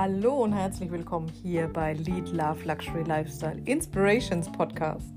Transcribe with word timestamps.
Hallo 0.00 0.44
und 0.44 0.52
herzlich 0.52 0.92
willkommen 0.92 1.26
hier 1.42 1.66
bei 1.66 1.92
Lead 1.92 2.28
Love 2.28 2.64
Luxury 2.64 3.02
Lifestyle 3.02 3.60
Inspirations 3.64 4.48
Podcast. 4.52 5.12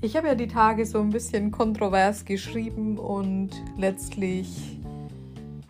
Ich 0.00 0.16
habe 0.16 0.28
ja 0.28 0.34
die 0.34 0.48
Tage 0.48 0.86
so 0.86 0.98
ein 0.98 1.10
bisschen 1.10 1.50
kontrovers 1.50 2.24
geschrieben 2.24 2.96
und 2.96 3.50
letztlich 3.76 4.80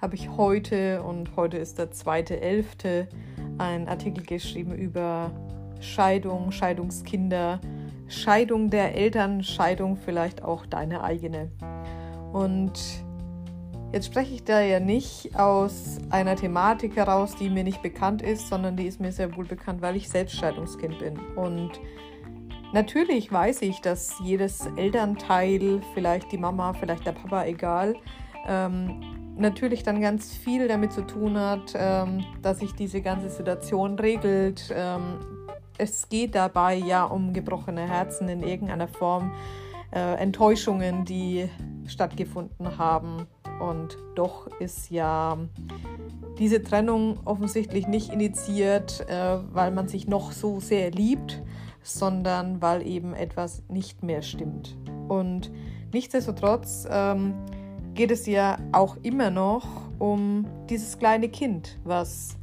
habe 0.01 0.15
ich 0.15 0.31
heute, 0.37 1.03
und 1.03 1.35
heute 1.35 1.57
ist 1.57 1.81
der 1.81 1.91
2.11., 1.91 3.09
einen 3.59 3.89
Artikel 3.89 4.23
geschrieben 4.23 4.77
über 4.77 5.33
Scheidung, 5.81 6.53
Scheidungskinder, 6.53 7.61
Scheidung 8.07 8.71
der 8.71 8.95
Eltern, 8.95 9.43
Scheidung 9.43 9.97
vielleicht 9.97 10.45
auch 10.45 10.65
deine 10.65 11.03
eigene. 11.03 11.51
Und 12.33 13.04
Jetzt 13.95 14.07
spreche 14.07 14.35
ich 14.35 14.43
da 14.43 14.61
ja 14.61 14.81
nicht 14.81 15.39
aus 15.39 15.99
einer 16.11 16.35
Thematik 16.35 16.97
heraus, 16.97 17.37
die 17.37 17.49
mir 17.49 17.63
nicht 17.63 17.81
bekannt 17.81 18.23
ist, 18.23 18.49
sondern 18.49 18.77
die 18.77 18.89
ist 18.89 19.01
mir 19.01 19.13
sehr 19.13 19.37
wohl 19.37 19.45
bekannt, 19.45 19.83
weil 19.83 19.95
ich 19.95 20.09
selbst 20.09 20.35
Scheidungskind 20.35 20.99
bin. 20.99 21.17
Und 21.37 21.79
natürlich 22.73 23.31
weiß 23.31 23.63
ich, 23.63 23.81
dass 23.83 24.19
jedes 24.21 24.67
Elternteil, 24.75 25.81
vielleicht 25.95 26.33
die 26.33 26.39
Mama, 26.39 26.73
vielleicht 26.73 27.07
der 27.07 27.13
Papa, 27.13 27.45
egal, 27.45 27.95
ähm, 28.49 29.37
natürlich 29.37 29.85
dann 29.85 30.01
ganz 30.01 30.33
viel 30.33 30.67
damit 30.67 30.93
zu 30.93 31.03
tun 31.03 31.39
hat, 31.39 31.73
ähm, 31.77 32.25
dass 32.43 32.59
sich 32.59 32.75
diese 32.75 33.01
ganze 33.01 33.31
Situation 33.31 33.97
regelt. 33.97 34.75
Ähm, 34.75 35.21
es 35.79 36.09
geht 36.09 36.35
dabei 36.35 36.75
ja 36.75 37.05
um 37.05 37.33
gebrochene 37.33 37.89
Herzen 37.89 38.29
in 38.29 38.43
irgendeiner 38.43 38.89
Form, 38.89 39.33
äh, 39.93 40.17
Enttäuschungen, 40.17 41.05
die 41.05 41.49
stattgefunden 41.87 42.77
haben. 42.77 43.29
Und 43.61 43.97
doch 44.15 44.47
ist 44.61 44.91
ja 44.91 45.39
diese 46.39 46.63
Trennung 46.63 47.19
offensichtlich 47.25 47.87
nicht 47.87 48.13
initiiert, 48.13 49.09
äh, 49.09 49.39
weil 49.53 49.71
man 49.71 49.89
sich 49.89 50.09
noch 50.09 50.33
so 50.33 50.61
sehr 50.61 50.91
liebt, 50.91 51.43
sondern 51.83 52.61
weil 52.61 52.87
eben 52.87 53.15
etwas 53.15 53.63
nicht 53.69 54.03
mehr 54.03 54.23
stimmt. 54.23 54.77
Und 55.09 55.51
nichtsdestotrotz 55.93 56.87
ähm, 56.91 57.35
geht 57.95 58.11
es 58.11 58.27
ja 58.27 58.57
auch 58.73 58.97
immer 59.03 59.31
noch 59.31 59.67
um 59.99 60.47
dieses 60.69 60.99
kleine 60.99 61.29
Kind, 61.29 61.79
was 61.85 62.37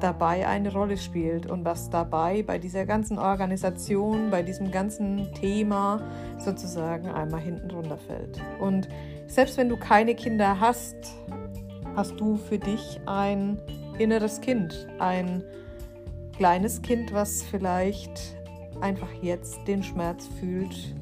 dabei 0.00 0.46
eine 0.46 0.72
Rolle 0.72 0.96
spielt 0.96 1.46
und 1.46 1.64
was 1.64 1.90
dabei 1.90 2.42
bei 2.42 2.58
dieser 2.58 2.86
ganzen 2.86 3.18
Organisation, 3.18 4.30
bei 4.30 4.42
diesem 4.42 4.70
ganzen 4.70 5.32
Thema 5.34 6.00
sozusagen 6.38 7.08
einmal 7.08 7.40
hinten 7.40 7.70
runterfällt. 7.70 8.40
Und 8.60 8.88
selbst 9.30 9.56
wenn 9.56 9.68
du 9.68 9.76
keine 9.76 10.14
Kinder 10.14 10.58
hast, 10.58 10.96
hast 11.94 12.18
du 12.18 12.36
für 12.36 12.58
dich 12.58 13.00
ein 13.06 13.58
inneres 13.98 14.40
Kind, 14.40 14.88
ein 14.98 15.44
kleines 16.36 16.82
Kind, 16.82 17.12
was 17.12 17.44
vielleicht 17.44 18.36
einfach 18.80 19.12
jetzt 19.22 19.60
den 19.68 19.84
Schmerz 19.84 20.28
fühlt, 20.40 20.94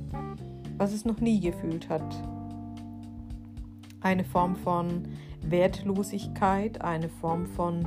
was 0.76 0.92
es 0.92 1.06
noch 1.06 1.20
nie 1.20 1.40
gefühlt 1.40 1.88
hat. 1.88 2.04
Eine 4.02 4.24
Form 4.24 4.56
von 4.56 5.08
Wertlosigkeit, 5.42 6.82
eine 6.82 7.08
Form 7.08 7.46
von 7.46 7.86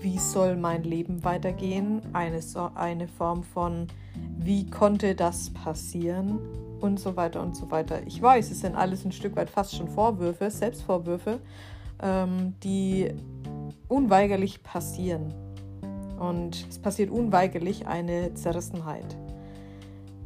wie 0.00 0.18
soll 0.18 0.56
mein 0.56 0.82
Leben 0.82 1.24
weitergehen, 1.24 2.00
eine, 2.14 2.40
eine 2.74 3.06
Form 3.06 3.42
von 3.42 3.86
wie 4.38 4.66
konnte 4.66 5.14
das 5.14 5.50
passieren 5.50 6.38
und 6.84 7.00
so 7.00 7.16
weiter 7.16 7.42
und 7.42 7.56
so 7.56 7.70
weiter. 7.70 8.00
Ich 8.06 8.20
weiß, 8.20 8.50
es 8.50 8.60
sind 8.60 8.76
alles 8.76 9.04
ein 9.04 9.12
Stück 9.12 9.36
weit 9.36 9.48
fast 9.48 9.74
schon 9.74 9.88
Vorwürfe, 9.88 10.50
Selbstvorwürfe, 10.50 11.40
ähm, 12.02 12.54
die 12.62 13.10
unweigerlich 13.88 14.62
passieren. 14.62 15.32
Und 16.18 16.66
es 16.68 16.78
passiert 16.78 17.10
unweigerlich 17.10 17.86
eine 17.86 18.34
Zerrissenheit. 18.34 19.16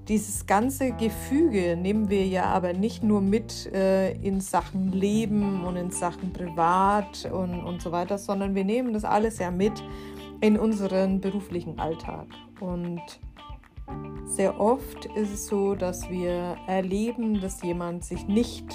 Dieses 0.08 0.47
ganze 0.47 0.92
Gefüge 0.92 1.76
nehmen 1.76 2.08
wir 2.08 2.26
ja 2.26 2.47
aber 2.47 2.72
nicht 2.72 3.02
nur 3.02 3.20
mit 3.20 3.72
äh, 3.72 4.12
in 4.14 4.41
Sachen 4.41 4.91
Leben 4.91 5.64
und 5.64 5.76
in 5.76 5.91
Sachen 5.91 6.32
Privat 6.32 7.30
und, 7.30 7.62
und 7.62 7.82
so 7.82 7.92
weiter, 7.92 8.18
sondern 8.18 8.54
wir 8.54 8.64
nehmen 8.64 8.94
das 8.94 9.04
alles 9.04 9.38
ja 9.38 9.50
mit 9.50 9.82
in 10.41 10.58
unseren 10.58 11.20
beruflichen 11.20 11.78
Alltag. 11.78 12.26
Und 12.58 13.02
sehr 14.25 14.60
oft 14.60 15.06
ist 15.06 15.32
es 15.32 15.47
so, 15.47 15.75
dass 15.75 16.09
wir 16.10 16.56
erleben, 16.66 17.41
dass 17.41 17.62
jemand 17.62 18.04
sich 18.04 18.26
nicht 18.28 18.66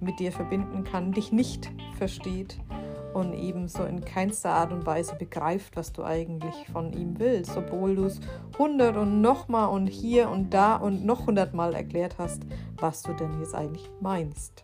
mit 0.00 0.18
dir 0.20 0.32
verbinden 0.32 0.84
kann, 0.84 1.12
dich 1.12 1.32
nicht 1.32 1.72
versteht 1.98 2.58
und 3.14 3.34
ebenso 3.34 3.84
in 3.84 4.04
keinster 4.04 4.50
Art 4.50 4.72
und 4.72 4.86
Weise 4.86 5.14
begreift, 5.16 5.76
was 5.76 5.92
du 5.92 6.04
eigentlich 6.04 6.54
von 6.72 6.92
ihm 6.92 7.18
willst, 7.18 7.56
obwohl 7.56 7.96
du 7.96 8.04
es 8.04 8.20
hundert 8.58 8.96
und 8.96 9.20
nochmal 9.20 9.68
und 9.68 9.88
hier 9.88 10.30
und 10.30 10.54
da 10.54 10.76
und 10.76 11.04
noch 11.04 11.26
hundertmal 11.26 11.74
erklärt 11.74 12.16
hast, 12.18 12.42
was 12.78 13.02
du 13.02 13.12
denn 13.12 13.40
jetzt 13.40 13.54
eigentlich 13.54 13.90
meinst. 14.00 14.62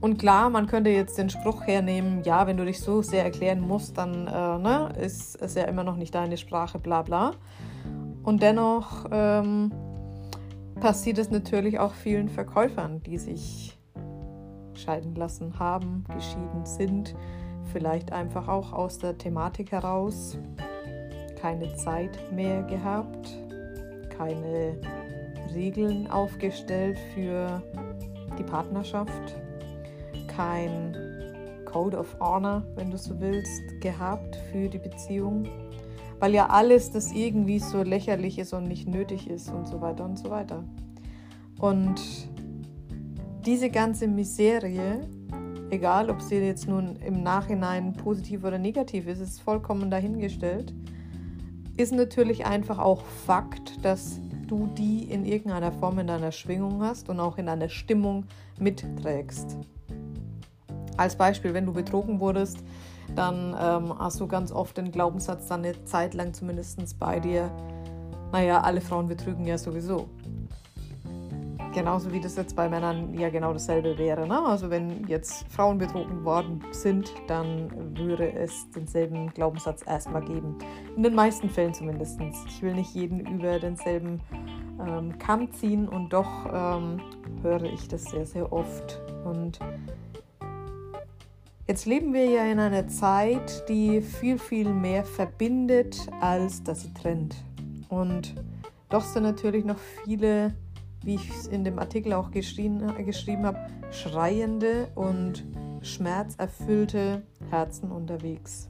Und 0.00 0.18
klar, 0.18 0.50
man 0.50 0.66
könnte 0.66 0.90
jetzt 0.90 1.18
den 1.18 1.30
Spruch 1.30 1.66
hernehmen, 1.66 2.22
ja, 2.24 2.46
wenn 2.46 2.56
du 2.56 2.64
dich 2.64 2.80
so 2.80 3.02
sehr 3.02 3.24
erklären 3.24 3.60
musst, 3.60 3.98
dann 3.98 4.26
äh, 4.26 4.58
ne, 4.58 4.92
ist 5.00 5.40
es 5.40 5.54
ja 5.54 5.64
immer 5.64 5.84
noch 5.84 5.96
nicht 5.96 6.14
deine 6.14 6.36
Sprache, 6.36 6.78
bla 6.78 7.02
bla. 7.02 7.32
Und 8.22 8.42
dennoch 8.42 9.06
ähm, 9.10 9.72
passiert 10.80 11.18
es 11.18 11.30
natürlich 11.30 11.78
auch 11.78 11.94
vielen 11.94 12.28
Verkäufern, 12.28 13.02
die 13.02 13.18
sich 13.18 13.78
scheiden 14.74 15.14
lassen 15.14 15.58
haben, 15.58 16.04
geschieden 16.14 16.64
sind, 16.64 17.14
vielleicht 17.72 18.12
einfach 18.12 18.48
auch 18.48 18.72
aus 18.72 18.98
der 18.98 19.18
Thematik 19.18 19.72
heraus. 19.72 20.38
Keine 21.40 21.74
Zeit 21.74 22.18
mehr 22.32 22.62
gehabt, 22.62 23.28
keine 24.16 24.78
Regeln 25.52 26.08
aufgestellt 26.08 26.98
für 27.14 27.62
die 28.38 28.44
Partnerschaft, 28.44 29.34
kein 30.28 30.96
Code 31.64 31.98
of 31.98 32.16
Honor, 32.20 32.62
wenn 32.76 32.90
du 32.90 32.98
so 32.98 33.18
willst, 33.18 33.80
gehabt 33.80 34.36
für 34.50 34.68
die 34.68 34.78
Beziehung 34.78 35.44
weil 36.22 36.34
ja 36.34 36.50
alles 36.50 36.92
das 36.92 37.10
irgendwie 37.10 37.58
so 37.58 37.82
lächerlich 37.82 38.38
ist 38.38 38.52
und 38.52 38.68
nicht 38.68 38.86
nötig 38.86 39.28
ist 39.28 39.48
und 39.50 39.66
so 39.66 39.80
weiter 39.80 40.04
und 40.04 40.16
so 40.16 40.30
weiter. 40.30 40.62
Und 41.58 42.00
diese 43.44 43.70
ganze 43.70 44.06
Miserie, 44.06 45.00
egal 45.70 46.10
ob 46.10 46.22
sie 46.22 46.36
jetzt 46.36 46.68
nun 46.68 46.94
im 47.04 47.24
Nachhinein 47.24 47.94
positiv 47.94 48.44
oder 48.44 48.56
negativ 48.60 49.08
ist, 49.08 49.18
ist 49.18 49.40
vollkommen 49.40 49.90
dahingestellt, 49.90 50.72
ist 51.76 51.92
natürlich 51.92 52.46
einfach 52.46 52.78
auch 52.78 53.02
Fakt, 53.04 53.84
dass 53.84 54.20
du 54.46 54.68
die 54.78 55.02
in 55.10 55.24
irgendeiner 55.24 55.72
Form 55.72 55.98
in 55.98 56.06
deiner 56.06 56.30
Schwingung 56.30 56.84
hast 56.84 57.08
und 57.08 57.18
auch 57.18 57.36
in 57.36 57.46
deiner 57.46 57.68
Stimmung 57.68 58.26
mitträgst. 58.60 59.56
Als 60.96 61.16
Beispiel, 61.16 61.52
wenn 61.52 61.66
du 61.66 61.72
betrogen 61.72 62.20
wurdest, 62.20 62.58
dann 63.14 63.56
ähm, 63.60 63.98
hast 63.98 64.20
du 64.20 64.26
ganz 64.26 64.52
oft 64.52 64.76
den 64.76 64.90
Glaubenssatz 64.90 65.48
dann 65.48 65.64
eine 65.64 65.84
Zeit 65.84 66.14
lang 66.14 66.32
zumindest 66.32 66.98
bei 66.98 67.20
dir, 67.20 67.50
naja, 68.32 68.60
alle 68.62 68.80
Frauen 68.80 69.08
betrügen 69.08 69.46
ja 69.46 69.58
sowieso. 69.58 70.08
Genauso 71.74 72.12
wie 72.12 72.20
das 72.20 72.36
jetzt 72.36 72.54
bei 72.54 72.68
Männern 72.68 73.14
ja 73.14 73.30
genau 73.30 73.54
dasselbe 73.54 73.96
wäre. 73.96 74.26
Ne? 74.26 74.38
Also 74.44 74.68
wenn 74.68 75.06
jetzt 75.06 75.46
Frauen 75.50 75.78
betrogen 75.78 76.22
worden 76.22 76.62
sind, 76.70 77.10
dann 77.28 77.96
würde 77.96 78.30
es 78.30 78.70
denselben 78.72 79.28
Glaubenssatz 79.28 79.82
erstmal 79.86 80.22
geben. 80.22 80.58
In 80.96 81.02
den 81.02 81.14
meisten 81.14 81.48
Fällen 81.48 81.72
zumindest. 81.72 82.20
Ich 82.46 82.60
will 82.60 82.74
nicht 82.74 82.94
jeden 82.94 83.20
über 83.20 83.58
denselben 83.58 84.20
ähm, 84.86 85.16
Kamm 85.18 85.50
ziehen 85.52 85.88
und 85.88 86.12
doch 86.12 86.46
ähm, 86.52 87.00
höre 87.42 87.64
ich 87.64 87.88
das 87.88 88.04
sehr, 88.04 88.26
sehr 88.26 88.52
oft. 88.52 89.00
Und 89.24 89.58
Jetzt 91.72 91.86
leben 91.86 92.12
wir 92.12 92.26
ja 92.26 92.44
in 92.44 92.58
einer 92.58 92.86
Zeit, 92.88 93.66
die 93.66 94.02
viel, 94.02 94.38
viel 94.38 94.68
mehr 94.68 95.04
verbindet, 95.04 96.06
als 96.20 96.62
dass 96.62 96.82
sie 96.82 96.92
trennt. 96.92 97.34
Und 97.88 98.34
doch 98.90 99.02
sind 99.02 99.22
natürlich 99.22 99.64
noch 99.64 99.78
viele, 100.04 100.52
wie 101.02 101.14
ich 101.14 101.30
es 101.30 101.46
in 101.46 101.64
dem 101.64 101.78
Artikel 101.78 102.12
auch 102.12 102.30
geschrieben, 102.30 102.94
geschrieben 103.06 103.46
habe, 103.46 103.58
schreiende 103.90 104.88
und 104.96 105.44
schmerzerfüllte 105.80 107.22
Herzen 107.48 107.90
unterwegs. 107.90 108.68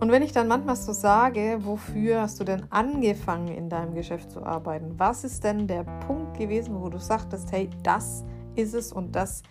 Und 0.00 0.10
wenn 0.10 0.20
ich 0.20 0.32
dann 0.32 0.48
manchmal 0.48 0.76
so 0.76 0.92
sage, 0.92 1.60
wofür 1.62 2.20
hast 2.20 2.38
du 2.40 2.44
denn 2.44 2.64
angefangen 2.68 3.48
in 3.48 3.70
deinem 3.70 3.94
Geschäft 3.94 4.30
zu 4.30 4.44
arbeiten? 4.44 4.98
Was 4.98 5.24
ist 5.24 5.44
denn 5.44 5.66
der 5.66 5.84
Punkt 6.06 6.36
gewesen, 6.36 6.78
wo 6.78 6.90
du 6.90 6.98
sagtest, 6.98 7.50
hey, 7.52 7.70
das 7.82 8.16
ist 8.20 8.35
ist 8.56 8.74
es 8.74 8.92
und 8.92 9.14
das 9.14 9.42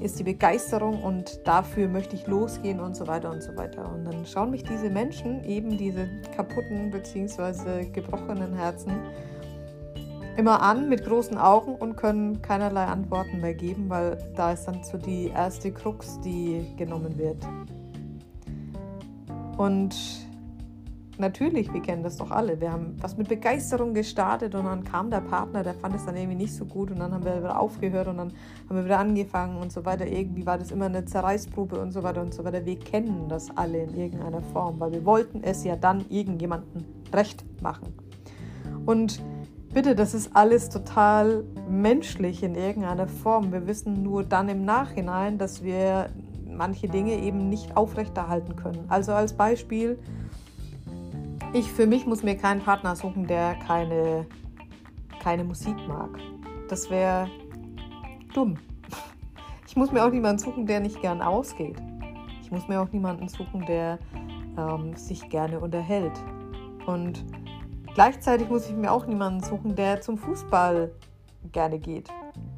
ist 0.00 0.18
die 0.18 0.24
Begeisterung 0.24 1.02
und 1.02 1.40
dafür 1.44 1.88
möchte 1.88 2.16
ich 2.16 2.26
losgehen 2.26 2.80
und 2.80 2.94
so 2.94 3.06
weiter 3.06 3.30
und 3.30 3.42
so 3.42 3.56
weiter. 3.56 3.92
Und 3.92 4.04
dann 4.04 4.24
schauen 4.24 4.50
mich 4.50 4.62
diese 4.62 4.88
Menschen, 4.88 5.44
eben 5.44 5.76
diese 5.76 6.08
kaputten 6.36 6.90
bzw. 6.90 7.86
gebrochenen 7.90 8.54
Herzen, 8.54 8.92
immer 10.36 10.62
an 10.62 10.88
mit 10.88 11.04
großen 11.04 11.36
Augen 11.36 11.74
und 11.74 11.96
können 11.96 12.40
keinerlei 12.40 12.84
Antworten 12.84 13.40
mehr 13.40 13.54
geben, 13.54 13.90
weil 13.90 14.16
da 14.36 14.52
ist 14.52 14.64
dann 14.66 14.82
so 14.84 14.96
die 14.96 15.28
erste 15.28 15.72
Krux, 15.72 16.20
die 16.20 16.64
genommen 16.76 17.18
wird. 17.18 17.38
Und 19.58 19.94
natürlich, 21.20 21.72
wir 21.72 21.80
kennen 21.80 22.02
das 22.02 22.16
doch 22.16 22.30
alle. 22.30 22.60
Wir 22.60 22.72
haben 22.72 22.96
was 23.00 23.16
mit 23.16 23.28
Begeisterung 23.28 23.94
gestartet 23.94 24.54
und 24.54 24.64
dann 24.64 24.82
kam 24.84 25.10
der 25.10 25.20
Partner, 25.20 25.62
der 25.62 25.74
fand 25.74 25.94
es 25.94 26.04
dann 26.04 26.16
irgendwie 26.16 26.36
nicht 26.36 26.54
so 26.54 26.64
gut 26.64 26.90
und 26.90 26.98
dann 26.98 27.12
haben 27.12 27.24
wir 27.24 27.36
wieder 27.36 27.60
aufgehört 27.60 28.08
und 28.08 28.16
dann 28.16 28.32
haben 28.68 28.76
wir 28.76 28.84
wieder 28.84 28.98
angefangen 28.98 29.58
und 29.58 29.70
so 29.70 29.84
weiter. 29.84 30.06
Irgendwie 30.06 30.44
war 30.46 30.58
das 30.58 30.70
immer 30.70 30.86
eine 30.86 31.04
Zerreißprobe 31.04 31.80
und 31.80 31.92
so 31.92 32.02
weiter 32.02 32.22
und 32.22 32.34
so 32.34 32.44
weiter. 32.44 32.64
Wir 32.64 32.78
kennen 32.78 33.28
das 33.28 33.56
alle 33.56 33.82
in 33.84 33.94
irgendeiner 33.94 34.42
Form, 34.42 34.80
weil 34.80 34.92
wir 34.92 35.04
wollten 35.04 35.42
es 35.44 35.64
ja 35.64 35.76
dann 35.76 36.04
irgendjemandem 36.08 36.84
recht 37.12 37.44
machen. 37.62 37.94
Und 38.86 39.22
bitte, 39.72 39.94
das 39.94 40.14
ist 40.14 40.34
alles 40.34 40.68
total 40.68 41.44
menschlich 41.68 42.42
in 42.42 42.54
irgendeiner 42.54 43.06
Form. 43.06 43.52
Wir 43.52 43.66
wissen 43.66 44.02
nur 44.02 44.24
dann 44.24 44.48
im 44.48 44.64
Nachhinein, 44.64 45.38
dass 45.38 45.62
wir 45.62 46.10
manche 46.60 46.88
Dinge 46.88 47.14
eben 47.14 47.48
nicht 47.48 47.76
aufrechterhalten 47.76 48.56
können. 48.56 48.84
Also 48.88 49.12
als 49.12 49.32
Beispiel, 49.32 49.98
ich 51.52 51.70
für 51.72 51.86
mich 51.86 52.06
muss 52.06 52.22
mir 52.22 52.36
keinen 52.36 52.60
Partner 52.60 52.94
suchen, 52.94 53.26
der 53.26 53.54
keine, 53.66 54.26
keine 55.22 55.44
Musik 55.44 55.76
mag. 55.88 56.10
Das 56.68 56.90
wäre 56.90 57.28
dumm. 58.34 58.56
Ich 59.66 59.76
muss 59.76 59.92
mir 59.92 60.04
auch 60.04 60.10
niemanden 60.10 60.38
suchen, 60.38 60.66
der 60.66 60.80
nicht 60.80 61.00
gern 61.00 61.22
ausgeht. 61.22 61.76
Ich 62.42 62.50
muss 62.50 62.68
mir 62.68 62.80
auch 62.80 62.90
niemanden 62.92 63.28
suchen, 63.28 63.64
der 63.66 63.98
ähm, 64.56 64.96
sich 64.96 65.28
gerne 65.28 65.60
unterhält. 65.60 66.12
Und 66.86 67.24
gleichzeitig 67.94 68.48
muss 68.48 68.68
ich 68.68 68.74
mir 68.74 68.92
auch 68.92 69.06
niemanden 69.06 69.42
suchen, 69.42 69.74
der 69.74 70.00
zum 70.00 70.18
Fußball 70.18 70.92
gerne 71.52 71.78
geht 71.78 72.08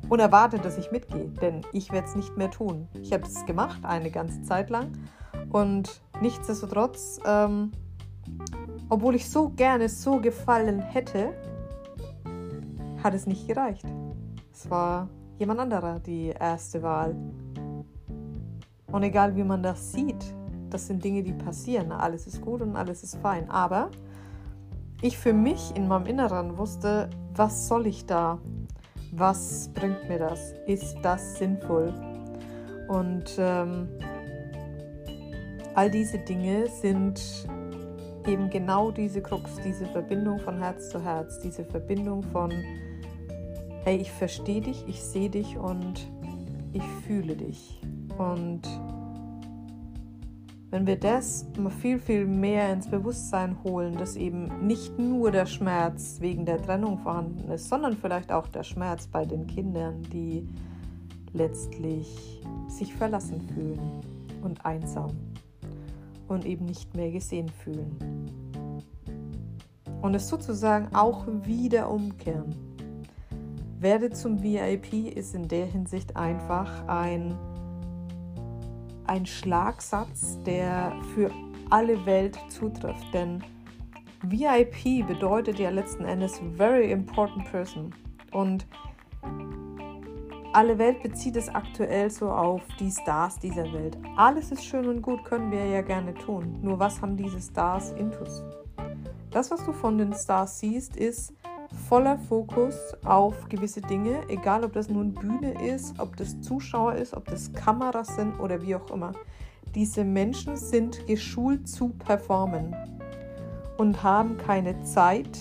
und 0.08 0.20
erwartet, 0.20 0.64
dass 0.64 0.78
ich 0.78 0.90
mitgehe. 0.90 1.28
Denn 1.40 1.62
ich 1.72 1.92
werde 1.92 2.08
es 2.08 2.16
nicht 2.16 2.36
mehr 2.36 2.50
tun. 2.50 2.88
Ich 3.00 3.12
habe 3.12 3.24
es 3.24 3.44
gemacht 3.46 3.84
eine 3.84 4.10
ganze 4.10 4.42
Zeit 4.42 4.70
lang 4.70 4.92
und 5.50 6.02
nichtsdestotrotz 6.20 7.20
ähm, 7.26 7.72
obwohl 8.92 9.14
ich 9.14 9.30
so 9.30 9.48
gerne 9.48 9.88
so 9.88 10.20
gefallen 10.20 10.78
hätte, 10.82 11.32
hat 13.02 13.14
es 13.14 13.26
nicht 13.26 13.48
gereicht. 13.48 13.86
Es 14.52 14.68
war 14.68 15.08
jemand 15.38 15.60
anderer 15.60 15.98
die 15.98 16.26
erste 16.38 16.82
Wahl. 16.82 17.16
Und 18.88 19.02
egal 19.02 19.34
wie 19.34 19.44
man 19.44 19.62
das 19.62 19.92
sieht, 19.92 20.22
das 20.68 20.88
sind 20.88 21.02
Dinge, 21.02 21.22
die 21.22 21.32
passieren. 21.32 21.90
Alles 21.90 22.26
ist 22.26 22.42
gut 22.42 22.60
und 22.60 22.76
alles 22.76 23.02
ist 23.02 23.16
fein. 23.16 23.48
Aber 23.48 23.90
ich 25.00 25.16
für 25.16 25.32
mich 25.32 25.74
in 25.74 25.88
meinem 25.88 26.04
Inneren 26.04 26.58
wusste, 26.58 27.08
was 27.34 27.68
soll 27.68 27.86
ich 27.86 28.04
da? 28.04 28.40
Was 29.12 29.70
bringt 29.72 30.06
mir 30.06 30.18
das? 30.18 30.52
Ist 30.66 30.98
das 31.00 31.38
sinnvoll? 31.38 31.94
Und 32.88 33.24
ähm, 33.38 33.88
all 35.74 35.90
diese 35.90 36.18
Dinge 36.18 36.66
sind 36.66 37.48
eben 38.26 38.50
genau 38.50 38.90
diese 38.90 39.22
Krux, 39.22 39.56
diese 39.64 39.86
Verbindung 39.86 40.38
von 40.38 40.58
Herz 40.58 40.90
zu 40.90 41.02
Herz, 41.02 41.40
diese 41.40 41.64
Verbindung 41.64 42.22
von, 42.22 42.52
hey, 43.84 43.96
ich 43.96 44.10
verstehe 44.10 44.60
dich, 44.60 44.84
ich 44.86 45.02
sehe 45.02 45.30
dich 45.30 45.56
und 45.56 46.08
ich 46.72 46.84
fühle 47.06 47.36
dich. 47.36 47.80
Und 48.19 48.62
wenn 50.70 50.86
wir 50.86 50.96
das 50.96 51.46
viel, 51.80 51.98
viel 51.98 52.26
mehr 52.26 52.72
ins 52.72 52.88
Bewusstsein 52.88 53.56
holen, 53.62 53.94
dass 53.96 54.16
eben 54.16 54.66
nicht 54.66 54.98
nur 54.98 55.30
der 55.30 55.46
Schmerz 55.46 56.18
wegen 56.20 56.46
der 56.46 56.62
Trennung 56.62 56.98
vorhanden 56.98 57.50
ist, 57.50 57.68
sondern 57.68 57.96
vielleicht 57.96 58.32
auch 58.32 58.48
der 58.48 58.62
Schmerz 58.62 59.06
bei 59.06 59.26
den 59.26 59.46
Kindern, 59.46 60.02
die 60.12 60.48
letztlich 61.34 62.42
sich 62.68 62.94
verlassen 62.94 63.40
fühlen 63.54 64.00
und 64.42 64.64
einsam 64.64 65.10
und 66.32 66.44
eben 66.44 66.64
nicht 66.64 66.94
mehr 66.96 67.11
gesehen 67.11 67.49
fühlen. 67.49 67.96
Und 70.00 70.14
es 70.14 70.29
sozusagen 70.29 70.94
auch 70.94 71.26
wieder 71.44 71.90
umkehren. 71.90 72.56
Werde 73.79 74.11
zum 74.11 74.43
VIP 74.43 75.17
ist 75.17 75.34
in 75.34 75.49
der 75.49 75.67
Hinsicht 75.67 76.17
einfach 76.17 76.87
ein, 76.87 77.37
ein 79.06 79.26
Schlagsatz, 79.26 80.38
der 80.44 80.93
für 81.14 81.31
alle 81.70 82.05
Welt 82.06 82.38
zutrifft. 82.49 83.12
Denn 83.12 83.43
VIP 84.23 85.06
bedeutet 85.06 85.58
ja 85.58 85.70
letzten 85.70 86.05
Endes 86.05 86.40
Very 86.56 86.93
Important 86.93 87.44
Person. 87.50 87.94
Und 88.31 88.67
alle 90.52 90.78
Welt 90.78 91.02
bezieht 91.02 91.37
es 91.37 91.49
aktuell 91.49 92.10
so 92.10 92.31
auf 92.31 92.60
die 92.78 92.90
Stars 92.90 93.38
dieser 93.38 93.72
Welt. 93.72 93.96
Alles 94.16 94.52
ist 94.52 94.64
schön 94.64 94.87
und 94.87 95.00
gut, 95.00 95.25
können 95.25 95.50
wir 95.50 95.64
ja 95.64 95.81
gerne 95.81 96.12
tun. 96.14 96.58
Nur 96.60 96.78
was 96.78 97.00
haben 97.00 97.16
diese 97.16 97.40
Stars 97.40 97.93
intus? 97.93 98.44
Das, 99.31 99.50
was 99.50 99.64
du 99.64 99.72
von 99.72 99.96
den 99.96 100.12
Stars 100.12 100.58
siehst, 100.58 100.96
ist 100.96 101.32
voller 101.88 102.19
Fokus 102.19 102.76
auf 103.04 103.49
gewisse 103.49 103.81
Dinge, 103.81 104.20
egal 104.28 104.62
ob 104.62 104.75
das 104.75 104.90
nun 104.90 105.14
Bühne 105.14 105.52
ist, 105.66 105.99
ob 105.99 106.16
das 106.16 106.38
Zuschauer 106.43 106.96
ist, 106.96 107.14
ob 107.14 107.25
das 107.25 107.50
Kameras 107.54 108.14
sind 108.14 108.38
oder 108.38 108.60
wie 108.60 108.75
auch 108.75 108.90
immer. 108.90 109.12
Diese 109.75 110.04
Menschen 110.04 110.56
sind 110.56 111.06
geschult 111.06 111.66
zu 111.66 111.88
performen 111.88 112.76
und 113.78 114.02
haben 114.02 114.37
keine 114.37 114.82
Zeit 114.82 115.38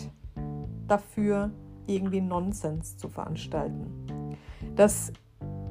dafür, 0.88 1.52
irgendwie 1.86 2.22
Nonsens 2.22 2.96
zu 2.96 3.10
veranstalten 3.10 4.21
dass 4.82 5.14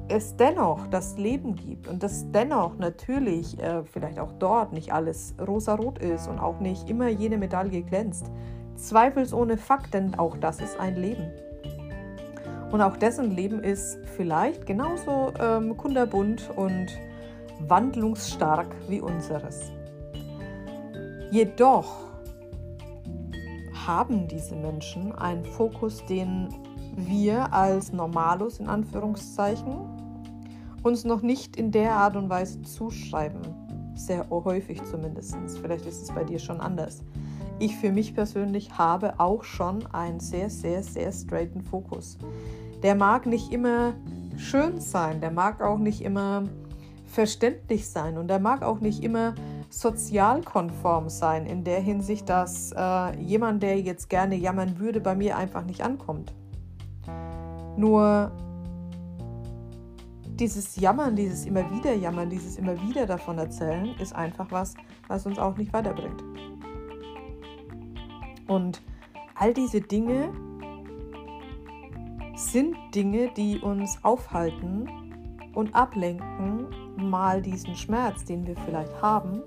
es 0.07 0.37
dennoch 0.37 0.87
das 0.87 1.17
Leben 1.17 1.57
gibt 1.57 1.89
und 1.89 2.01
dass 2.01 2.31
dennoch 2.31 2.77
natürlich 2.77 3.59
äh, 3.59 3.83
vielleicht 3.83 4.19
auch 4.19 4.31
dort 4.39 4.71
nicht 4.71 4.93
alles 4.93 5.35
rosarot 5.37 5.99
ist 5.99 6.29
und 6.29 6.39
auch 6.39 6.61
nicht 6.61 6.89
immer 6.89 7.09
jede 7.09 7.37
Medaille 7.37 7.81
glänzt. 7.81 8.31
Zweifelsohne 8.77 9.57
Fakt, 9.57 9.93
denn 9.93 10.15
auch 10.15 10.37
das 10.37 10.61
ist 10.61 10.79
ein 10.79 10.95
Leben. 10.95 11.29
Und 12.71 12.81
auch 12.81 12.95
dessen 12.95 13.31
Leben 13.31 13.61
ist 13.61 13.99
vielleicht 14.15 14.65
genauso 14.65 15.33
ähm, 15.41 15.75
kunderbunt 15.75 16.49
und 16.55 16.87
wandlungsstark 17.67 18.73
wie 18.87 19.01
unseres. 19.01 19.73
Jedoch 21.31 21.97
haben 23.85 24.29
diese 24.29 24.55
Menschen 24.55 25.11
einen 25.11 25.43
Fokus, 25.43 26.05
den 26.05 26.47
wir 26.95 27.53
als 27.53 27.93
Normalos 27.93 28.59
in 28.59 28.67
Anführungszeichen 28.67 29.75
uns 30.83 31.03
noch 31.05 31.21
nicht 31.21 31.55
in 31.55 31.71
der 31.71 31.95
Art 31.95 32.15
und 32.15 32.29
Weise 32.29 32.61
zuschreiben. 32.63 33.41
Sehr 33.95 34.27
häufig 34.29 34.83
zumindest. 34.83 35.35
Vielleicht 35.61 35.85
ist 35.85 36.01
es 36.01 36.11
bei 36.11 36.23
dir 36.23 36.39
schon 36.39 36.59
anders. 36.59 37.03
Ich 37.59 37.77
für 37.77 37.91
mich 37.91 38.15
persönlich 38.15 38.77
habe 38.77 39.19
auch 39.19 39.43
schon 39.43 39.85
einen 39.93 40.19
sehr, 40.19 40.49
sehr, 40.49 40.81
sehr 40.81 41.11
straighten 41.11 41.61
Fokus. 41.61 42.17
Der 42.81 42.95
mag 42.95 43.27
nicht 43.27 43.51
immer 43.51 43.93
schön 44.37 44.81
sein, 44.81 45.21
der 45.21 45.29
mag 45.29 45.61
auch 45.61 45.77
nicht 45.77 46.01
immer 46.01 46.43
verständlich 47.05 47.87
sein 47.87 48.17
und 48.17 48.27
der 48.27 48.39
mag 48.39 48.63
auch 48.63 48.79
nicht 48.79 49.03
immer 49.03 49.35
sozialkonform 49.69 51.09
sein, 51.09 51.45
in 51.45 51.63
der 51.63 51.79
Hinsicht, 51.79 52.29
dass 52.29 52.71
äh, 52.75 53.15
jemand, 53.19 53.61
der 53.61 53.79
jetzt 53.79 54.09
gerne 54.09 54.35
jammern 54.35 54.79
würde, 54.79 54.99
bei 54.99 55.13
mir 55.13 55.37
einfach 55.37 55.63
nicht 55.63 55.81
ankommt. 55.81 56.33
Nur 57.77 58.31
dieses 60.41 60.75
Jammern, 60.75 61.15
dieses 61.15 61.45
immer 61.45 61.69
wieder 61.71 61.93
Jammern, 61.93 62.29
dieses 62.29 62.57
immer 62.57 62.79
wieder 62.81 63.05
davon 63.05 63.37
erzählen, 63.37 63.93
ist 63.99 64.13
einfach 64.15 64.51
was, 64.51 64.73
was 65.07 65.25
uns 65.25 65.37
auch 65.37 65.55
nicht 65.55 65.71
weiterbringt. 65.71 66.23
Und 68.47 68.81
all 69.35 69.53
diese 69.53 69.79
Dinge 69.81 70.33
sind 72.35 72.75
Dinge, 72.95 73.31
die 73.37 73.59
uns 73.59 74.03
aufhalten 74.03 74.89
und 75.53 75.75
ablenken, 75.75 76.65
mal 76.97 77.41
diesen 77.41 77.75
Schmerz, 77.75 78.25
den 78.25 78.45
wir 78.47 78.55
vielleicht 78.65 79.01
haben, 79.01 79.43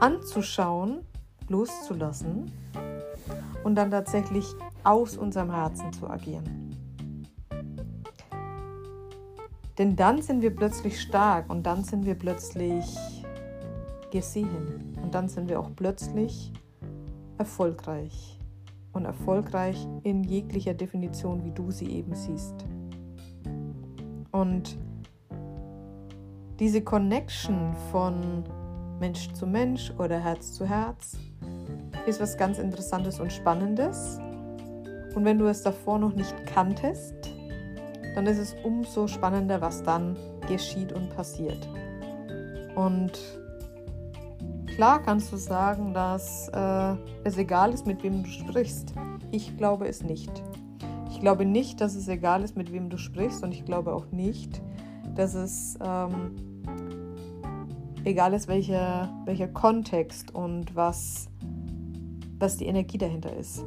anzuschauen, 0.00 1.00
loszulassen 1.48 2.50
und 3.64 3.74
dann 3.74 3.90
tatsächlich 3.90 4.46
aus 4.84 5.16
unserem 5.16 5.50
Herzen 5.50 5.92
zu 5.92 6.08
agieren. 6.08 6.61
Denn 9.82 9.96
dann 9.96 10.22
sind 10.22 10.42
wir 10.42 10.54
plötzlich 10.54 11.00
stark 11.00 11.50
und 11.50 11.66
dann 11.66 11.82
sind 11.82 12.06
wir 12.06 12.14
plötzlich 12.14 12.84
gesehen 14.12 14.96
und 15.02 15.12
dann 15.12 15.28
sind 15.28 15.48
wir 15.48 15.58
auch 15.58 15.70
plötzlich 15.74 16.52
erfolgreich 17.36 18.38
und 18.92 19.06
erfolgreich 19.06 19.88
in 20.04 20.22
jeglicher 20.22 20.72
Definition, 20.72 21.44
wie 21.44 21.50
du 21.50 21.72
sie 21.72 21.90
eben 21.90 22.14
siehst. 22.14 22.64
Und 24.30 24.78
diese 26.60 26.82
Connection 26.82 27.74
von 27.90 28.44
Mensch 29.00 29.32
zu 29.32 29.48
Mensch 29.48 29.92
oder 29.98 30.20
Herz 30.20 30.52
zu 30.52 30.64
Herz 30.64 31.18
ist 32.06 32.20
was 32.20 32.36
ganz 32.36 32.60
Interessantes 32.60 33.18
und 33.18 33.32
Spannendes. 33.32 34.20
Und 35.16 35.24
wenn 35.24 35.40
du 35.40 35.46
es 35.46 35.64
davor 35.64 35.98
noch 35.98 36.14
nicht 36.14 36.46
kanntest, 36.46 37.31
dann 38.14 38.26
ist 38.26 38.38
es 38.38 38.54
umso 38.62 39.06
spannender, 39.06 39.60
was 39.60 39.82
dann 39.82 40.16
geschieht 40.48 40.92
und 40.92 41.14
passiert. 41.14 41.68
Und 42.74 43.12
klar 44.74 45.02
kannst 45.02 45.32
du 45.32 45.36
sagen, 45.36 45.94
dass 45.94 46.48
äh, 46.48 46.94
es 47.24 47.36
egal 47.38 47.72
ist, 47.72 47.86
mit 47.86 48.02
wem 48.02 48.22
du 48.22 48.28
sprichst. 48.28 48.94
Ich 49.30 49.56
glaube 49.56 49.86
es 49.88 50.02
nicht. 50.02 50.42
Ich 51.10 51.20
glaube 51.20 51.44
nicht, 51.44 51.80
dass 51.80 51.94
es 51.94 52.08
egal 52.08 52.42
ist, 52.42 52.56
mit 52.56 52.72
wem 52.72 52.90
du 52.90 52.96
sprichst 52.96 53.42
und 53.42 53.52
ich 53.52 53.64
glaube 53.64 53.94
auch 53.94 54.06
nicht, 54.10 54.60
dass 55.14 55.34
es 55.34 55.78
ähm, 55.82 56.62
egal 58.04 58.34
ist, 58.34 58.48
welcher, 58.48 59.12
welcher 59.24 59.48
Kontext 59.48 60.34
und 60.34 60.74
was, 60.74 61.28
was 62.38 62.56
die 62.56 62.66
Energie 62.66 62.98
dahinter 62.98 63.34
ist 63.36 63.64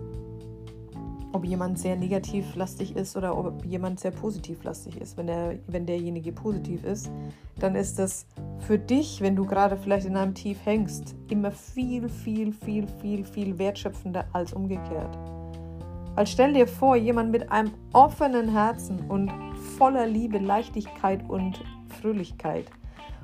ob 1.36 1.44
jemand 1.44 1.78
sehr 1.78 1.98
negativlastig 1.98 2.96
ist 2.96 3.18
oder 3.18 3.38
ob 3.38 3.66
jemand 3.66 4.00
sehr 4.00 4.12
positivlastig 4.12 5.02
ist. 5.02 5.18
Wenn, 5.18 5.28
der, 5.28 5.60
wenn 5.68 5.86
derjenige 5.86 6.32
positiv 6.32 6.86
ist, 6.86 7.12
dann 7.60 7.76
ist 7.76 8.00
das 8.00 8.26
für 8.60 8.80
dich, 8.80 9.20
wenn 9.20 9.36
du 9.36 9.46
gerade 9.46 9.76
vielleicht 9.76 10.06
in 10.06 10.16
einem 10.16 10.34
Tief 10.34 10.58
hängst, 10.64 11.14
immer 11.30 11.52
viel, 11.52 12.08
viel, 12.08 12.54
viel, 12.54 12.88
viel, 12.88 13.26
viel 13.26 13.58
wertschöpfender 13.60 14.26
als 14.32 14.54
umgekehrt. 14.54 15.18
Weil 16.16 16.26
stell 16.26 16.54
dir 16.54 16.68
vor, 16.68 16.96
jemand 16.96 17.32
mit 17.32 17.52
einem 17.52 17.72
offenen 17.92 18.48
Herzen 18.48 19.02
und 19.10 19.30
voller 19.78 20.08
Liebe, 20.08 20.38
Leichtigkeit 20.38 21.30
und 21.30 21.62
Fröhlichkeit 22.00 22.72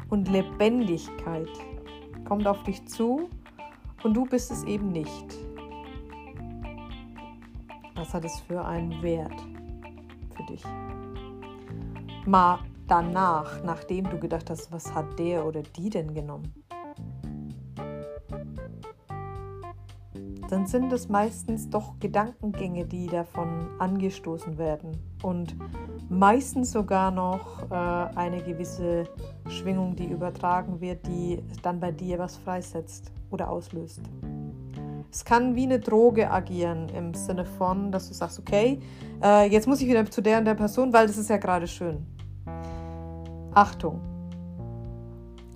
und 0.09 0.27
Lebendigkeit 0.27 1.47
kommt 2.25 2.45
auf 2.45 2.61
dich 2.63 2.85
zu 2.87 3.29
und 4.03 4.13
du 4.13 4.25
bist 4.25 4.51
es 4.51 4.65
eben 4.65 4.91
nicht. 4.91 5.50
Was 8.01 8.15
hat 8.15 8.25
es 8.25 8.39
für 8.39 8.65
einen 8.65 8.99
Wert 9.03 9.39
für 10.35 10.43
dich? 10.51 10.63
Mal 12.25 12.57
danach, 12.87 13.63
nachdem 13.63 14.09
du 14.09 14.17
gedacht 14.17 14.49
hast, 14.49 14.71
was 14.71 14.91
hat 14.95 15.19
der 15.19 15.45
oder 15.45 15.61
die 15.61 15.91
denn 15.91 16.11
genommen? 16.11 16.51
Dann 20.49 20.65
sind 20.65 20.91
es 20.91 21.09
meistens 21.09 21.69
doch 21.69 21.99
Gedankengänge, 21.99 22.87
die 22.87 23.05
davon 23.05 23.69
angestoßen 23.77 24.57
werden 24.57 24.97
und 25.21 25.55
meistens 26.09 26.71
sogar 26.71 27.11
noch 27.11 27.69
äh, 27.69 27.75
eine 27.75 28.41
gewisse 28.41 29.03
Schwingung, 29.47 29.95
die 29.95 30.07
übertragen 30.07 30.81
wird, 30.81 31.05
die 31.05 31.43
dann 31.61 31.79
bei 31.79 31.91
dir 31.91 32.17
was 32.17 32.37
freisetzt 32.37 33.11
oder 33.29 33.51
auslöst. 33.51 34.01
Es 35.11 35.25
kann 35.25 35.55
wie 35.55 35.63
eine 35.63 35.79
Droge 35.79 36.31
agieren 36.31 36.87
im 36.89 37.13
Sinne 37.13 37.43
von, 37.43 37.91
dass 37.91 38.07
du 38.07 38.13
sagst, 38.13 38.39
okay, 38.39 38.79
äh, 39.21 39.51
jetzt 39.51 39.67
muss 39.67 39.81
ich 39.81 39.87
wieder 39.89 40.05
zu 40.09 40.21
der 40.21 40.37
und 40.37 40.45
der 40.45 40.55
Person, 40.55 40.93
weil 40.93 41.05
das 41.05 41.17
ist 41.17 41.29
ja 41.29 41.35
gerade 41.35 41.67
schön. 41.67 42.05
Achtung, 43.53 43.99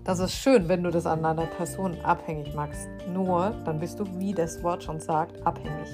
das 0.03 0.19
ist 0.19 0.33
schön, 0.33 0.67
wenn 0.67 0.83
du 0.83 0.91
das 0.91 1.05
an 1.05 1.23
einer 1.23 1.45
Person 1.45 1.95
abhängig 2.03 2.53
machst. 2.53 2.89
Nur, 3.13 3.55
dann 3.63 3.79
bist 3.79 3.97
du, 3.97 4.05
wie 4.19 4.33
das 4.33 4.61
Wort 4.61 4.83
schon 4.83 4.99
sagt, 4.99 5.45
abhängig. 5.47 5.89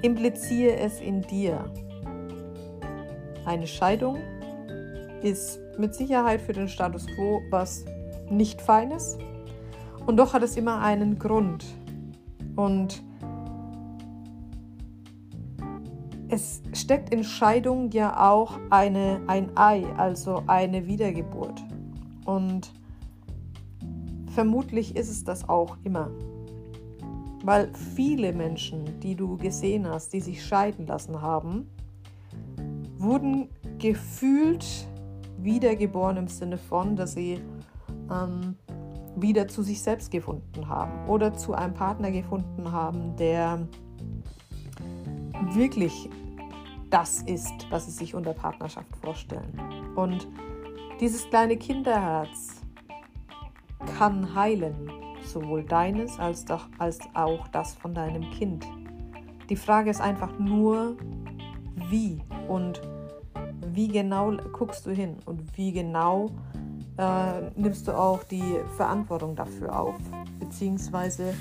Impliziere 0.00 0.78
es 0.78 1.00
in 1.00 1.20
dir. 1.20 1.62
Eine 3.44 3.66
Scheidung 3.66 4.16
ist 5.22 5.60
mit 5.78 5.94
Sicherheit 5.94 6.40
für 6.40 6.54
den 6.54 6.68
Status 6.68 7.06
quo 7.14 7.42
was 7.50 7.84
nicht 8.30 8.62
Feines. 8.62 9.18
Und 10.06 10.16
doch 10.16 10.32
hat 10.32 10.42
es 10.42 10.56
immer 10.56 10.80
einen 10.80 11.18
Grund, 11.18 11.64
und 12.58 13.04
es 16.28 16.60
steckt 16.72 17.14
in 17.14 17.22
Scheidung 17.22 17.92
ja 17.92 18.28
auch 18.30 18.58
eine, 18.68 19.20
ein 19.28 19.56
Ei, 19.56 19.86
also 19.96 20.42
eine 20.48 20.84
Wiedergeburt. 20.88 21.62
Und 22.24 22.72
vermutlich 24.34 24.96
ist 24.96 25.08
es 25.08 25.22
das 25.22 25.48
auch 25.48 25.76
immer. 25.84 26.10
Weil 27.44 27.72
viele 27.94 28.32
Menschen, 28.32 28.98
die 29.00 29.14
du 29.14 29.36
gesehen 29.36 29.88
hast, 29.88 30.12
die 30.12 30.20
sich 30.20 30.44
scheiden 30.44 30.88
lassen 30.88 31.22
haben, 31.22 31.70
wurden 32.98 33.50
gefühlt 33.78 34.66
wiedergeboren 35.38 36.16
im 36.16 36.28
Sinne 36.28 36.58
von, 36.58 36.96
dass 36.96 37.12
sie 37.12 37.40
ähm, 38.10 38.56
wieder 39.16 39.48
zu 39.48 39.62
sich 39.62 39.82
selbst 39.82 40.10
gefunden 40.10 40.68
haben 40.68 41.08
oder 41.08 41.34
zu 41.34 41.54
einem 41.54 41.74
Partner 41.74 42.10
gefunden 42.10 42.70
haben, 42.70 43.16
der 43.16 43.66
wirklich 45.52 46.08
das 46.90 47.22
ist, 47.22 47.70
was 47.70 47.86
sie 47.86 47.92
sich 47.92 48.14
unter 48.14 48.32
Partnerschaft 48.32 48.94
vorstellen. 48.96 49.52
Und 49.94 50.26
dieses 51.00 51.28
kleine 51.28 51.56
Kinderherz 51.56 52.62
kann 53.98 54.34
heilen, 54.34 54.90
sowohl 55.24 55.64
deines 55.64 56.18
als, 56.18 56.44
auch 57.14 57.48
das 57.48 57.74
von 57.74 57.94
deinem 57.94 58.30
Kind. 58.30 58.66
Die 59.48 59.56
Frage 59.56 59.90
ist 59.90 60.00
einfach 60.00 60.38
nur, 60.38 60.96
wie 61.88 62.20
und 62.48 62.80
wie 63.72 63.88
genau 63.88 64.36
guckst 64.52 64.86
du 64.86 64.90
hin 64.90 65.18
und 65.24 65.56
wie 65.56 65.72
genau 65.72 66.30
äh, 66.98 67.50
nimmst 67.56 67.88
du 67.88 67.96
auch 67.96 68.24
die 68.24 68.60
Verantwortung 68.76 69.34
dafür 69.36 69.78
auf? 69.78 69.96
Beziehungsweise 70.38 71.34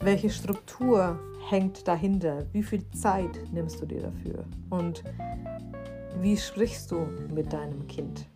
welche 0.00 0.28
Struktur 0.28 1.18
hängt 1.48 1.86
dahinter? 1.88 2.44
Wie 2.52 2.62
viel 2.62 2.88
Zeit 2.90 3.40
nimmst 3.52 3.80
du 3.80 3.86
dir 3.86 4.02
dafür? 4.02 4.44
Und 4.70 5.04
wie 6.20 6.36
sprichst 6.36 6.90
du 6.90 7.06
mit 7.32 7.52
deinem 7.52 7.86
Kind? 7.86 8.28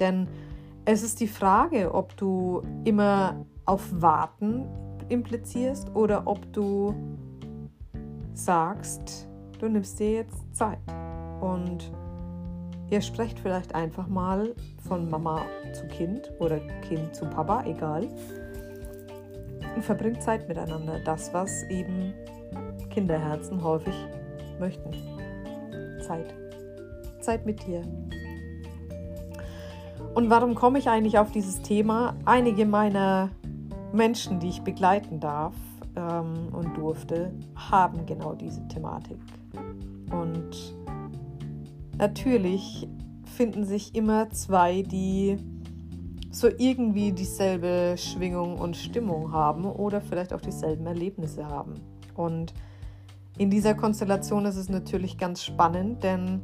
Denn 0.00 0.28
es 0.84 1.02
ist 1.02 1.20
die 1.20 1.28
Frage, 1.28 1.94
ob 1.94 2.16
du 2.16 2.62
immer 2.84 3.44
auf 3.66 3.86
Warten 3.92 4.66
implizierst 5.08 5.94
oder 5.94 6.26
ob 6.26 6.52
du 6.52 6.94
sagst, 8.32 9.28
du 9.58 9.68
nimmst 9.68 9.98
dir 9.98 10.12
jetzt 10.12 10.56
Zeit 10.56 10.78
und 11.40 11.92
Ihr 12.90 13.02
sprecht 13.02 13.38
vielleicht 13.38 13.74
einfach 13.74 14.08
mal 14.08 14.54
von 14.86 15.10
Mama 15.10 15.42
zu 15.74 15.86
Kind 15.88 16.32
oder 16.38 16.58
Kind 16.88 17.14
zu 17.14 17.26
Papa, 17.26 17.64
egal. 17.66 18.08
Und 19.76 19.84
verbringt 19.84 20.22
Zeit 20.22 20.48
miteinander. 20.48 20.98
Das, 21.04 21.32
was 21.34 21.64
eben 21.64 22.14
Kinderherzen 22.90 23.62
häufig 23.62 23.94
möchten. 24.58 24.90
Zeit. 26.00 26.34
Zeit 27.20 27.44
mit 27.44 27.66
dir. 27.66 27.82
Und 30.14 30.30
warum 30.30 30.54
komme 30.54 30.78
ich 30.78 30.88
eigentlich 30.88 31.18
auf 31.18 31.30
dieses 31.30 31.60
Thema? 31.60 32.16
Einige 32.24 32.64
meiner 32.64 33.28
Menschen, 33.92 34.40
die 34.40 34.48
ich 34.48 34.62
begleiten 34.62 35.20
darf 35.20 35.54
ähm, 35.94 36.48
und 36.52 36.76
durfte, 36.76 37.32
haben 37.54 38.06
genau 38.06 38.34
diese 38.34 38.66
Thematik. 38.68 39.18
Und 40.10 40.74
Natürlich 41.98 42.88
finden 43.24 43.64
sich 43.64 43.94
immer 43.96 44.30
zwei, 44.30 44.82
die 44.82 45.36
so 46.30 46.46
irgendwie 46.46 47.10
dieselbe 47.10 47.96
Schwingung 47.96 48.58
und 48.58 48.76
Stimmung 48.76 49.32
haben 49.32 49.64
oder 49.64 50.00
vielleicht 50.00 50.32
auch 50.32 50.40
dieselben 50.40 50.86
Erlebnisse 50.86 51.46
haben. 51.46 51.74
Und 52.14 52.54
in 53.36 53.50
dieser 53.50 53.74
Konstellation 53.74 54.44
ist 54.46 54.56
es 54.56 54.68
natürlich 54.68 55.18
ganz 55.18 55.42
spannend, 55.44 56.04
denn 56.04 56.40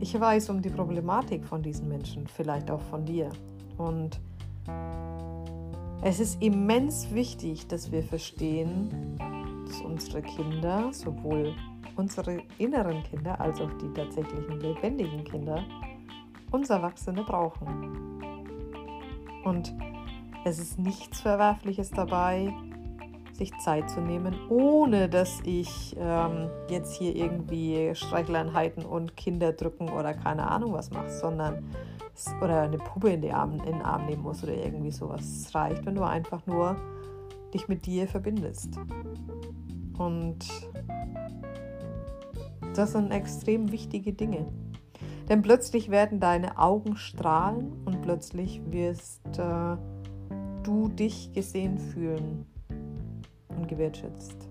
ich 0.00 0.18
weiß 0.18 0.48
um 0.48 0.62
die 0.62 0.70
Problematik 0.70 1.44
von 1.44 1.62
diesen 1.62 1.88
Menschen, 1.88 2.26
vielleicht 2.26 2.70
auch 2.70 2.80
von 2.80 3.04
dir. 3.04 3.28
Und 3.76 4.18
es 6.02 6.20
ist 6.20 6.42
immens 6.42 7.12
wichtig, 7.12 7.66
dass 7.66 7.92
wir 7.92 8.02
verstehen, 8.02 9.18
dass 9.66 9.82
unsere 9.82 10.22
Kinder 10.22 10.90
sowohl 10.92 11.54
unsere 12.00 12.42
inneren 12.58 13.02
Kinder 13.04 13.38
als 13.40 13.60
auch 13.60 13.72
die 13.74 13.92
tatsächlichen 13.92 14.58
lebendigen 14.58 15.22
Kinder 15.22 15.62
uns 16.50 16.70
Erwachsene 16.70 17.22
brauchen. 17.22 18.22
Und 19.44 19.74
es 20.44 20.58
ist 20.58 20.78
nichts 20.78 21.20
Verwerfliches 21.20 21.90
dabei, 21.90 22.52
sich 23.32 23.52
Zeit 23.58 23.88
zu 23.90 24.00
nehmen, 24.00 24.34
ohne 24.48 25.08
dass 25.08 25.40
ich 25.44 25.96
ähm, 25.98 26.50
jetzt 26.68 26.94
hier 26.96 27.14
irgendwie 27.14 27.94
Streicheleinheiten 27.94 28.84
und 28.84 29.16
Kinder 29.16 29.52
drücken 29.52 29.90
oder 29.90 30.14
keine 30.14 30.50
Ahnung 30.50 30.72
was 30.72 30.90
mache, 30.90 31.10
sondern 31.10 31.64
oder 32.42 32.62
eine 32.62 32.78
Puppe 32.78 33.10
in, 33.10 33.30
Arm, 33.30 33.60
in 33.60 33.64
den 33.64 33.82
Arm 33.82 34.06
nehmen 34.06 34.22
muss 34.22 34.42
oder 34.42 34.52
irgendwie 34.52 34.90
sowas. 34.90 35.22
Es 35.22 35.54
reicht, 35.54 35.86
wenn 35.86 35.94
du 35.94 36.02
einfach 36.02 36.46
nur 36.46 36.76
dich 37.54 37.68
mit 37.68 37.86
dir 37.86 38.08
verbindest. 38.08 38.78
Und 39.96 40.38
das 42.74 42.92
sind 42.92 43.10
extrem 43.10 43.72
wichtige 43.72 44.12
Dinge. 44.12 44.46
Denn 45.28 45.42
plötzlich 45.42 45.90
werden 45.90 46.18
deine 46.18 46.58
Augen 46.58 46.96
strahlen 46.96 47.72
und 47.84 48.02
plötzlich 48.02 48.60
wirst 48.70 49.38
äh, 49.38 49.76
du 50.62 50.88
dich 50.88 51.32
gesehen 51.32 51.78
fühlen 51.78 52.46
und 53.48 53.68
gewertschätzt. 53.68 54.48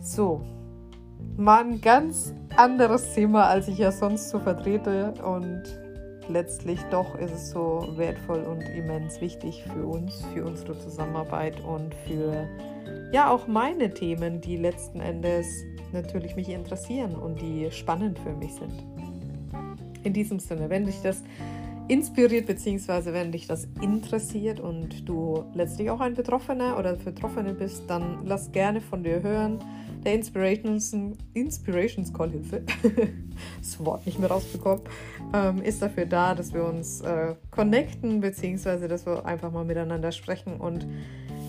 So, 0.00 0.40
mal 1.36 1.64
ein 1.64 1.80
ganz 1.80 2.34
anderes 2.56 3.14
Thema, 3.14 3.44
als 3.48 3.68
ich 3.68 3.78
ja 3.78 3.92
sonst 3.92 4.30
so 4.30 4.38
vertrete 4.38 5.12
und 5.22 5.62
letztlich 6.28 6.80
doch 6.90 7.14
ist 7.18 7.32
es 7.32 7.50
so 7.50 7.86
wertvoll 7.96 8.42
und 8.42 8.62
immens 8.76 9.20
wichtig 9.20 9.64
für 9.72 9.86
uns, 9.86 10.24
für 10.34 10.44
unsere 10.44 10.78
Zusammenarbeit 10.78 11.60
und 11.60 11.94
für 12.06 12.48
ja 13.12 13.30
auch 13.30 13.46
meine 13.46 13.92
Themen, 13.92 14.40
die 14.40 14.56
letzten 14.56 15.00
Endes 15.00 15.46
natürlich 15.92 16.36
mich 16.36 16.48
interessieren 16.48 17.14
und 17.14 17.40
die 17.40 17.70
spannend 17.70 18.18
für 18.18 18.32
mich 18.32 18.52
sind. 18.54 18.72
In 20.04 20.12
diesem 20.12 20.38
Sinne, 20.38 20.70
wenn 20.70 20.84
dich 20.84 21.00
das 21.02 21.22
inspiriert, 21.88 22.46
beziehungsweise 22.46 23.12
wenn 23.12 23.32
dich 23.32 23.46
das 23.46 23.66
interessiert 23.80 24.60
und 24.60 25.08
du 25.08 25.44
letztlich 25.54 25.90
auch 25.90 26.00
ein 26.00 26.14
Betroffener 26.14 26.78
oder 26.78 26.94
Betroffene 26.94 27.54
bist, 27.54 27.84
dann 27.88 28.26
lass 28.26 28.52
gerne 28.52 28.80
von 28.80 29.02
dir 29.02 29.22
hören. 29.22 29.58
Der 30.04 30.14
Inspirations, 30.14 30.96
Inspirations 31.34 32.12
Call 32.12 32.30
Hilfe, 32.30 32.62
das 33.58 33.84
Wort 33.84 34.06
nicht 34.06 34.18
mehr 34.18 34.30
rausbekommen, 34.30 34.82
ähm, 35.34 35.62
ist 35.62 35.82
dafür 35.82 36.06
da, 36.06 36.34
dass 36.34 36.52
wir 36.52 36.64
uns 36.64 37.00
äh, 37.00 37.34
connecten, 37.50 38.20
beziehungsweise 38.20 38.88
dass 38.88 39.06
wir 39.06 39.26
einfach 39.26 39.52
mal 39.52 39.64
miteinander 39.64 40.12
sprechen 40.12 40.56
und 40.58 40.86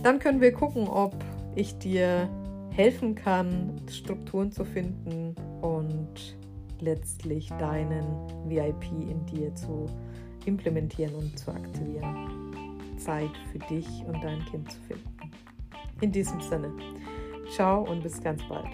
dann 0.04 0.20
können 0.20 0.42
wir 0.42 0.52
gucken, 0.54 0.88
ob 0.88 1.16
ich 1.56 1.78
dir 1.78 2.30
helfen 2.72 3.16
kann, 3.16 3.82
Strukturen 3.90 4.52
zu 4.52 4.64
finden 4.64 5.36
und 5.62 6.38
letztlich 6.80 7.50
deinen 7.60 8.06
VIP 8.48 8.86
in 8.86 9.26
dir 9.26 9.54
zu 9.56 9.86
implementieren 10.46 11.14
und 11.16 11.38
zu 11.38 11.52
aktivieren. 11.52 12.50
Zeit 12.98 13.32
für 13.52 13.60
dich 13.60 13.88
und 14.08 14.24
dein 14.24 14.44
Kind 14.46 14.72
zu 14.72 14.80
finden. 14.82 15.10
In 16.02 16.12
diesem 16.12 16.40
Sinne, 16.42 16.72
ciao 17.50 17.84
und 17.84 18.02
bis 18.04 18.22
ganz 18.22 18.42
bald. 18.48 18.68